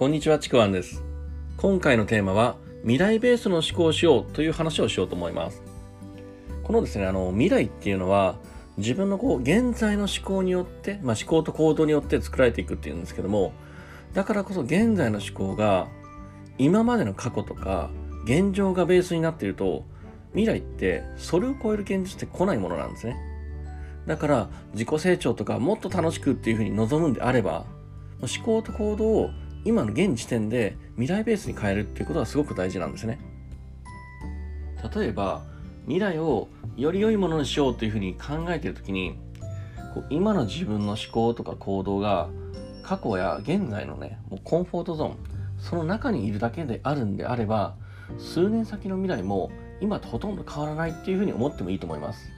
[0.00, 1.02] こんにちは、ちくわんです。
[1.58, 5.62] 今回のテーマは、未来ベースの思考をしようという話をしようと思います。
[6.62, 8.36] このですね、あの、未来っていうのは、
[8.78, 13.52] 自分のこう、現在の思考によって、まあ、思考と行動によって作られていくっていうんですけども、
[14.14, 15.86] だからこそ現在の思考が、
[16.56, 17.90] 今までの過去とか、
[18.24, 19.84] 現状がベースになっていると、
[20.32, 23.18] 未来ってそれを超える現実って来ないものなんですね。
[24.06, 27.66] だから自己成長とかもっと楽しくっていうふうに望むんであれば
[28.22, 29.30] 思考と行動を
[29.64, 33.18] 今の現時点で未来ベースに変えるっていうことはすごく大事なんですね。
[34.94, 35.42] 例えば
[35.84, 39.18] 未来をより良いものにしようというふうに考えている時に
[39.94, 42.30] こう今の自分の思考とか行動が
[42.82, 45.16] 過去や現在のねもうコンフォートゾーン
[45.58, 47.74] その中にいるだけであるんであれば
[48.18, 52.30] 数年先の未来も今とほとんど変わらないっていうふうに思ってもいいと思います。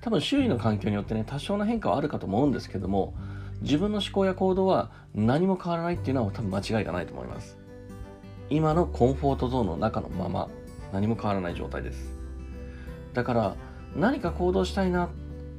[0.00, 3.14] 多分周囲の環境によってね多少の変化はあるかと思うんですけども
[3.64, 7.56] 自分の思考や行動は何も変わらないっていうのは多分間違いがないと思います。
[8.50, 10.50] 今のコンフォートゾーンの中のまま
[10.92, 12.12] 何も変わらない状態です。
[13.14, 13.56] だから
[13.96, 15.08] 何か行動したいな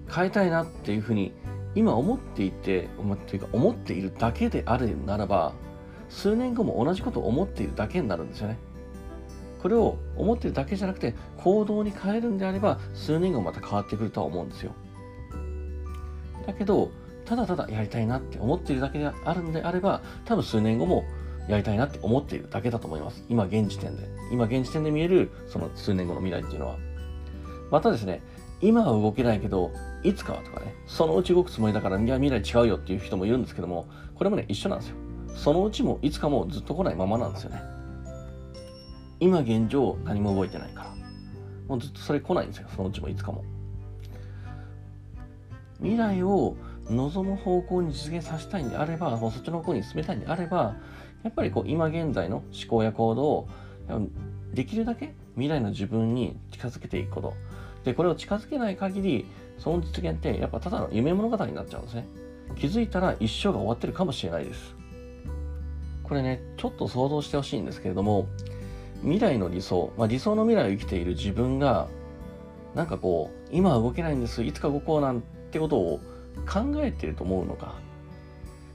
[0.07, 1.33] 変えたいなっていうふうに
[1.73, 5.53] 今思っていて思っていうか思っているだけであるならば
[6.07, 8.59] 数年後も同じことを思っているだけになるんですよね。
[9.63, 14.73] これを思ってるだけじゃなくて行動に変えるんであれば数年後また変わってくるとは思うんですよ。
[16.45, 16.91] だけど
[17.25, 21.03] ただただやりたいなって思っているだけであるんであれば、多分数年後も
[21.47, 23.23] やりたいなって思っているだけだと思います。
[23.29, 24.03] 今現時点で。
[24.31, 26.77] 今現時点で見えるその数年後の未来っていうのは。
[27.71, 28.21] またですね、
[28.61, 29.71] 今は動けないけど、
[30.03, 34.95] いつかはとかね、そのうち動くつもりだから、いや、未来違うよっていう人もいるんですけども、これもね、一緒なんですよ。
[35.35, 37.61] そのうちもいつかもずっと来ないままなんですよね。
[39.19, 40.95] 今現状何も動いてないから。
[41.67, 42.67] もうずっとそれ来ないんですよ。
[42.75, 43.43] そのうちもいつかも。
[45.79, 46.55] 未来を
[46.89, 50.75] 望む方向に実現させたいんであれば、もうそっちの方向に進めたいんであれば、
[51.23, 53.47] やっぱりこう今現在の思考や行動を
[54.53, 57.33] できるだけ未来の自分に近づけていくこと。
[57.83, 59.25] で、これを近づけない限り、
[59.57, 62.07] その実現ってやっぱただの夢物語になっちゃうんですね。
[62.55, 64.75] 気づいたら一生が終わってるかもしれないです。
[66.03, 68.27] これね、ちょっと想像してほしいんですけれども、
[69.01, 71.87] 未来の理想、まあ、理想の未来を生きている自分が、
[72.75, 75.99] なんかこう、今は動けないんです、いつか動こうなんてことを
[76.47, 77.75] 考えてると思うのか。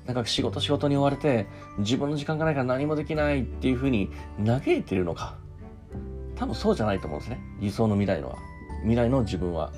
[0.06, 1.46] なんか仕事仕事に追われて
[1.78, 4.10] 自分の時間がないから何もできないっていうふうに
[4.44, 5.36] 嘆いてるのか。
[6.36, 7.40] 多分そうじゃないと思うんですね。
[7.60, 8.36] 理想の未来のは。
[8.80, 9.72] 未来の自分は。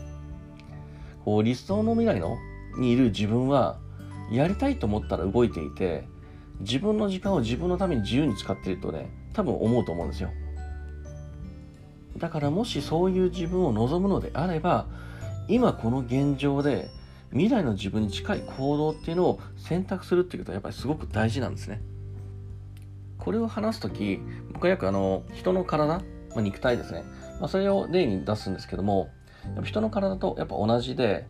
[1.25, 2.37] こう理想の未来の
[2.79, 3.79] にいる自分は
[4.31, 6.05] やりたいと思ったら動いていて
[6.61, 10.31] 自分の時間を自分のために自由に使ってるとね多分思うと思うんですよ。
[12.19, 14.87] だからもしそういう自分を望むのであれば
[15.49, 16.89] 今この現状で
[17.33, 21.81] 未来の自分に近い行動っていうのを選択するっていうことはやっぱりすごく大事なんですね。
[23.19, 24.21] これを話す時
[24.53, 26.03] 僕はよくあの人の体、ま
[26.37, 27.05] あ、肉体ですね、
[27.41, 29.11] まあ、それを例に出すんですけども
[29.45, 31.29] やっぱ人の体とやっぱ同じで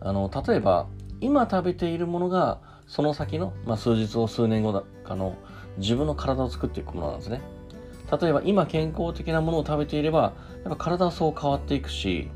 [0.00, 0.86] あの例えば
[1.20, 5.36] 今食べているものがその先の、まあ、数日後数年後かの
[5.78, 7.40] 自分の体を作っていくものなんですね。
[8.20, 12.28] 例えば今健康的なものを食べていればやっぱ体はそう変わっていくし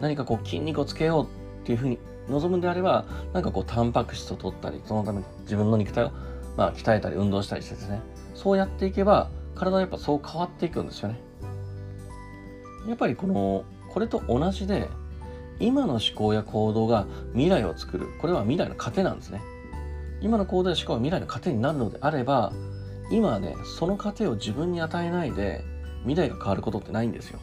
[0.00, 1.98] 何かこう筋肉をつけようっていうふうに
[2.28, 6.12] 望むんであれば、なんかこう、タンパク質を取ったり、そのために自分の肉体を、
[6.56, 8.00] まあ、鍛えたり、運動したりしてですね、
[8.34, 11.18] そうやっていけば、体はやっぱそう変わっていくんですよね。
[12.86, 14.90] やっぱりこの、これと同じで、
[15.58, 18.08] 今の思考や行動が未来を作る。
[18.20, 19.40] これは未来の糧なんですね。
[20.20, 22.52] 今の行動や思考が未来の糧になるのであれば、
[23.10, 25.64] 今はね、その糧を自分に与えないで、
[26.02, 27.38] 未来が変わることってないんですよ。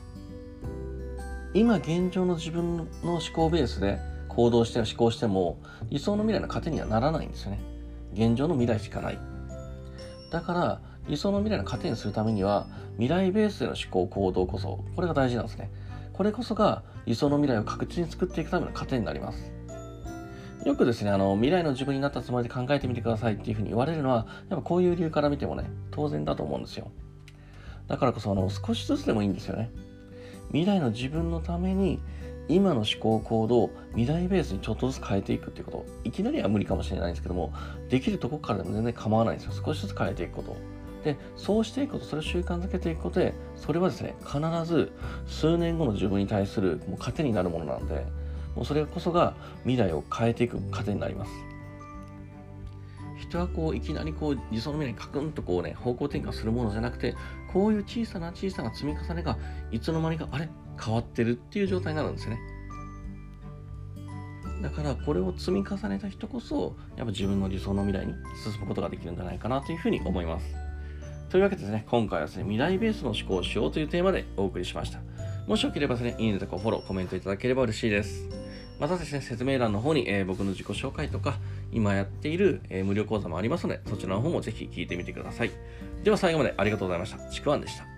[1.53, 3.99] 今現状の自分の思考ベースで
[4.35, 5.59] 行動して思考しても
[5.89, 7.59] 理想の未来の糧にはならないんですよね。
[8.13, 9.19] 現状の未来しかない。
[10.31, 15.69] だから理想の未来の糧にするためには未来ベースでの思考行動こそこれが大事なんですね。
[16.13, 19.51] これこそが理想の未来を確実に作っていくための糧になります。
[20.65, 26.91] よくですね、あの、未来の自分になったつもりで考えてみてくださいっていうふうに言われるのは、やっぱこういう理由から見てもね、当然だと思うんですよ。
[27.87, 29.71] だからこそ、あの、少しずつでもいいんですよね。
[30.49, 31.99] 未来の自分のために
[32.55, 35.85] 今の思考行動を未来ベースにちょっとずつ変えていくっていうこと。
[36.03, 37.53] いきなりは無理かもしれないんですけども
[37.89, 39.63] できるとこからでも全然構わないんですよ。
[39.65, 40.55] 少しずつ変えていくこと。
[41.03, 44.91] でそうしていくことそれを習慣づけていくことでそれはですね必ず
[45.25, 48.05] 数年後の自分に対するもう糧になるものなんで
[48.55, 49.33] もうそれこそが
[49.63, 51.31] 未来を変えていく糧になります。
[53.19, 57.15] 人はこういきなりこう理想の未来にカクンとこうね方向転換するものじゃなくて
[57.53, 59.37] こういう小さな小さな積み重ねが
[59.71, 60.49] いつの間にかあれ？
[60.83, 62.39] 変わってるっていう状態になるんですね。
[64.61, 68.13] だからこれを積み重ねた人こそやっぱ自分の理想の未来に
[68.43, 70.45] 進むことができるんじゃないかなというふうに思います。
[71.29, 74.99] というわけでですね今回はですね未来ベースの思考をしようというテーマでお送りしました。
[75.47, 78.29] もしよければですねいいねとかフォローコメントいただければ嬉しいです。
[78.79, 81.35] またですね説明欄の方に、えー、僕の自己紹介とか
[81.71, 85.51] 今やっている、えー、無料講座もありますのでそちらの方もぜひ聞いてみてください。
[86.03, 87.17] では最後までありがとうございました。
[87.29, 87.90] ちくわんでした。